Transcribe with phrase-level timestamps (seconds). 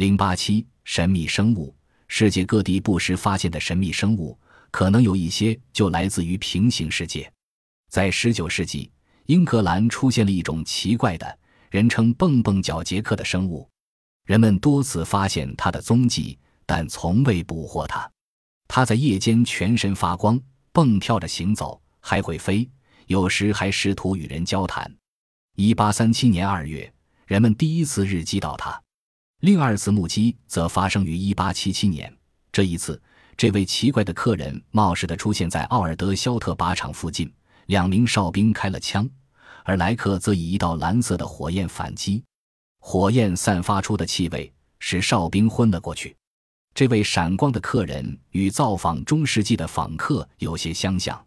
[0.00, 1.76] 零八七神秘生物，
[2.08, 4.34] 世界各地不时发现的神秘生物，
[4.70, 7.30] 可能有一些就来自于平行世界。
[7.90, 8.90] 在十九世纪，
[9.26, 11.38] 英格兰出现了一种奇怪的
[11.70, 13.68] 人称“蹦蹦脚杰克”的生物，
[14.24, 18.10] 人们多次发现它的踪迹，但从未捕获它。
[18.68, 20.40] 它在夜间全身发光，
[20.72, 22.66] 蹦跳着行走，还会飞，
[23.06, 24.90] 有时还试图与人交谈。
[25.56, 26.90] 一八三七年二月，
[27.26, 28.82] 人们第一次日击到它。
[29.40, 32.14] 另二次目击则发生于1877年。
[32.52, 33.00] 这一次，
[33.38, 37.32] 这位奇怪的客人冒失地出现在奥尔德肖特靶场附近，
[37.66, 39.08] 两名哨兵开了枪，
[39.64, 42.22] 而莱克则以一道蓝色的火焰反击。
[42.80, 46.14] 火焰散发出的气味使哨兵昏了过去。
[46.74, 51.18] 这位闪光的客人与造访中世纪的访客有些相像。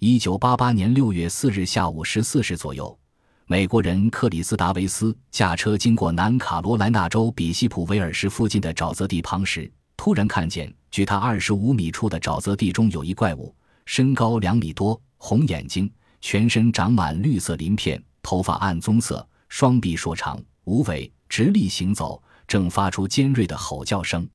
[0.00, 2.98] 1988年6月4日下午14时左右。
[3.46, 15.92] 美国人克里斯达维斯驾车经过南卡罗来纳州比西普维尔市附近的沼泽地旁时，突然看见距他二十五米处的沼泽地中有一怪物，身高两米多，红眼睛，
[16.22, 24.26] 全身长满绿色鳞片，头发暗棕色，双臂硕长，无尾，直立行走，正发出尖锐的吼叫声。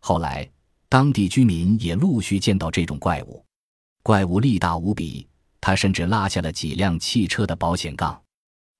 [0.00, 0.48] 后来，
[0.88, 3.44] 当地居民也陆续见到这种怪物，
[4.02, 5.28] 怪物力大无比，
[5.60, 8.18] 他甚至拉下了几辆汽车的保险杠。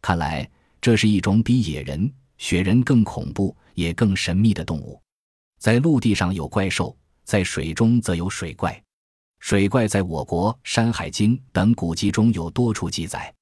[0.06, 0.48] 看来，
[0.80, 5.02] 这是一种比野人、雪人更恐怖也更神秘的动物。
[5.58, 8.80] 在陆地上有怪兽，在水中则有水怪。
[9.40, 13.34] 水怪在我国《山海经》等古籍中有多处记载。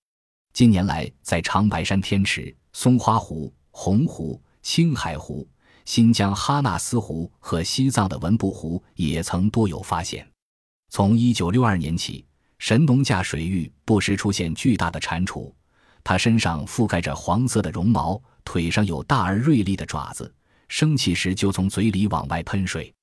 [0.54, 5.46] 近年来，在长白山天池、松花湖、洪湖、青海湖、
[5.84, 10.26] 新疆哈纳斯湖和西藏的文布湖也曾多有发现。
[10.88, 12.24] 从1962年起，
[12.56, 15.52] 神农架水域不时出现巨大的蟾蜍。
[16.04, 20.32] 它身上覆盖着黄色的绒毛，腿上有大而锐利的爪子，
[20.68, 22.94] 生气时就从嘴里往外喷水。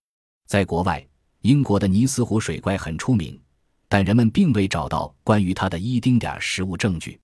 [0.47, 1.05] 在国外，
[1.41, 3.37] 英国的尼斯湖水怪很出名，
[3.89, 7.19] 但人们并未找到关于它的一丁点实物证据。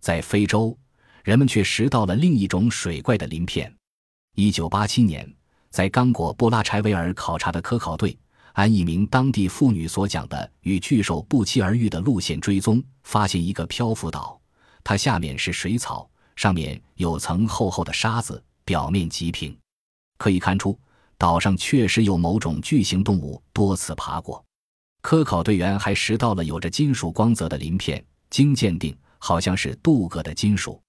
[0.00, 0.76] 在非洲，
[1.22, 3.74] 人们却拾到了另一种水怪的鳞片。
[4.36, 5.26] 一九八七年，
[5.70, 8.14] 在刚果布拉柴维尔考察的科考队，
[8.52, 14.38] 按一名当地妇女所讲的与巨兽不期而遇的路线追踪，发现一个漂浮岛。
[14.84, 19.56] 它下面是水草，上面有层厚厚的沙子，表面极平。
[20.18, 20.78] 可以看出，
[21.16, 24.44] 岛上确实有某种巨型动物多次爬过。
[25.00, 30.80] 科考队员还拾到了有着金属光泽的鳞片，经鉴定，好像是镀铬的金属。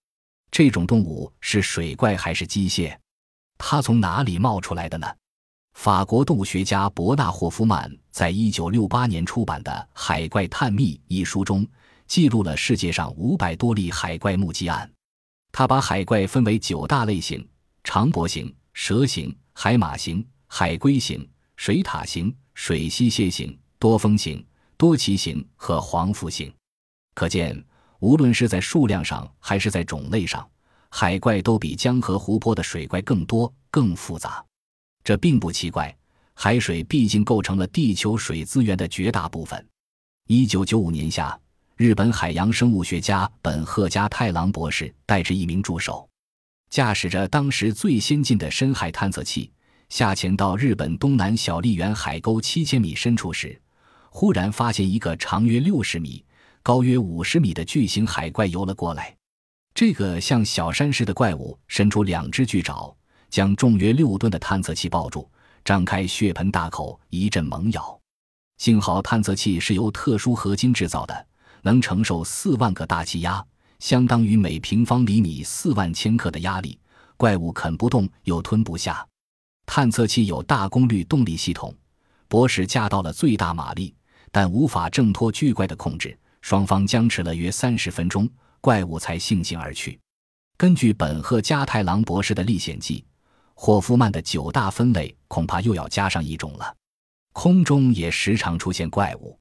[0.52, 2.96] 这种动物是水怪还是机械？
[3.58, 5.08] 它从哪里冒出来的呢？
[5.74, 11.66] 法国动物学家伯纳霍夫曼在一九六八年出版的《海怪探秘》一书中。
[12.08, 14.90] 记录了世界上五百多例海怪目击案。
[15.52, 17.48] 他把海怪分为九大类型：
[17.84, 24.46] 长脖型、蛇形、海马型、海龟型、水獭型、水螋蟹型、多风型、
[24.78, 26.54] 多鳍型和黄腹型。
[27.14, 27.64] 可见，
[28.00, 30.46] 无论是在数量上还是在种类上，
[30.90, 34.46] 海怪都比江河湖泊的水怪更多、更复杂。
[35.04, 35.96] 这并不奇怪，
[36.34, 39.66] 海水毕竟构成了地球水资源的绝大部分。
[40.28, 41.40] 一九九五年夏。
[41.78, 46.08] 日本海洋生物学家本鹤加太郎博士带着一名助手，
[46.70, 49.52] 驾驶着当时最先进的深海探测器，
[49.90, 53.62] 下潜到日本东南小笠原海沟七千米深处时，
[54.10, 56.24] 忽然发现一个长约六十米、
[56.64, 59.14] 高约五十米的巨型海怪游了过来。
[59.74, 62.96] 这个像小山似的怪物伸出两只巨爪，
[63.30, 65.30] 将重约六吨的探测器抱住，
[65.66, 68.00] 张开血盆大口一阵猛咬。
[68.60, 71.28] 幸好探测器是由特殊合金制造的。
[71.66, 73.44] 能承受四万个大气压，
[73.80, 76.78] 相当于每平方厘米四万千克的压力。
[77.18, 79.04] 怪物啃不动又吞不下。
[79.66, 81.74] 探测器有大功率动力系统，
[82.28, 83.96] 博士加到了最大马力，
[84.32, 86.16] 但无法挣脱巨怪的控制。
[86.42, 88.30] 双方僵持了约三十分钟，
[88.62, 90.00] 怪物才悻悻而去。
[90.58, 93.04] 根据本鹤加太郎博士的历险记，
[93.56, 96.76] 霍夫曼的九大分类恐怕又要加上一种了。
[97.34, 99.40] 空中也时常出现怪物。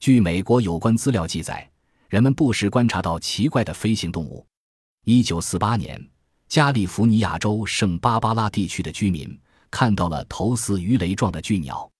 [0.00, 1.68] 据美国有关资料记载，
[2.08, 4.46] 人们不时观察到奇怪的飞行动物。
[5.04, 6.00] 一九四八年，
[6.48, 9.38] 加利福尼亚州圣巴巴拉地区的居民
[9.70, 11.90] 看到了头似鱼雷状的巨鸟。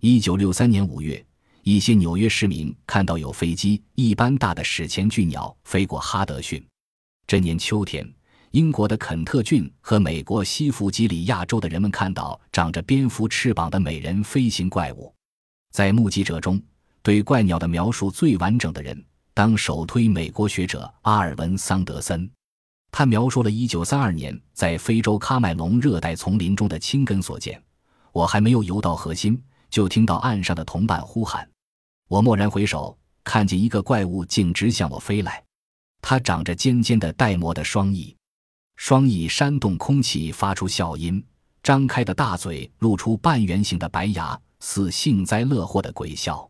[0.00, 1.24] 一九六三年五月，
[1.62, 6.64] 一些纽约市民看到有飞机一般大的史前巨鸟飞过哈德逊。
[7.26, 8.08] 这年秋天，
[8.52, 15.12] 英国的肯特郡和美国西弗吉里亚州的人们看到长着蝙蝠翅膀的美人飞行怪物。
[15.72, 16.60] 在目击者中，
[17.02, 22.30] 对怪鸟的描述最完整的人，当首推美国学者阿尔文·桑德森。
[22.92, 27.62] 他描述了1932年在非洲喀麦隆热带丛林中的亲根所见。
[28.12, 31.48] 我还没有游到核心，就听到岸上的同伴呼喊。
[32.08, 35.42] 我蓦然回首，看见一个怪物径直向我飞来。
[36.02, 38.16] 它长着尖尖的带膜的双翼，
[38.74, 41.24] 双翼扇动空气发出笑音，
[41.62, 46.49] 张开的大嘴露出半圆形的白牙，似幸灾乐祸的鬼笑。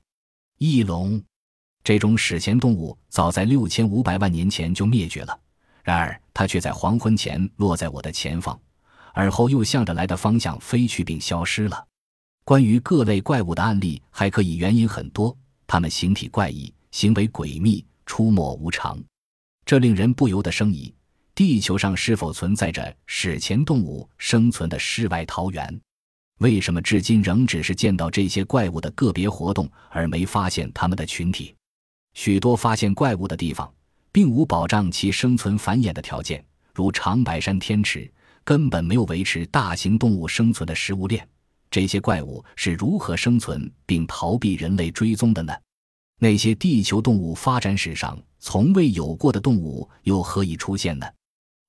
[0.63, 1.19] 翼龙，
[1.83, 5.41] 这种史前动物早在六千五百万年前就灭绝了。
[5.83, 8.61] 然而，它却在黄昏前落在我的前方，
[9.15, 11.87] 而后又向着来的方向飞去并消失了。
[12.45, 15.35] 关于各类怪物的案例还可以原因很多，
[15.67, 19.03] 它们形体怪异，行为诡秘，出没无常，
[19.65, 20.95] 这令人不由得生疑：
[21.35, 25.81] 地球上是否存在着史前动物生存的世外桃源？
[26.41, 31.55] 为什么至今仍只是见到这些怪物的个别活动，而没发现它们的群体？
[32.13, 33.73] 许多发现怪物的地方。
[34.13, 36.45] 并无保障其生存繁衍的条件，
[36.75, 38.13] 如长白山天池
[38.45, 41.27] 根本没有维持大型动物生存的食物链。
[41.71, 45.55] 这些怪物是如何生存并逃避人类追踪的呢？
[46.19, 51.07] 那些地球动物发展史上从未有过的动物又何以出现呢？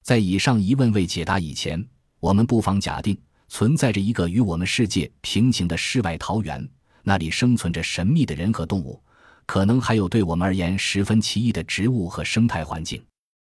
[0.03, 1.87] 在以上疑问未解答以前，
[2.19, 3.15] 我们不妨假定
[3.53, 6.65] 存在着一个与我们世界平行的世外桃源，
[7.03, 8.97] 那里生存着神秘的人和动物。
[9.45, 13.03] 可能还有对我们而言十分奇异的植物和生态环境。